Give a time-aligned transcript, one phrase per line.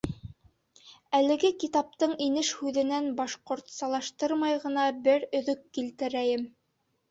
[1.17, 6.53] Әлеге китаптың инеш һүҙенән, башҡортсалаштырмай ғына, бер өҙөк килтерәйем.